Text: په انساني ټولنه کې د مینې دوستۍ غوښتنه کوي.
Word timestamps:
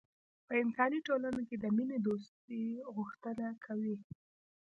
په 0.47 0.53
انساني 0.63 0.99
ټولنه 1.07 1.41
کې 1.47 1.55
د 1.59 1.65
مینې 1.75 1.97
دوستۍ 2.07 2.65
غوښتنه 2.95 3.47
کوي. 3.65 3.97